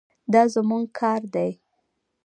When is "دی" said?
1.33-1.49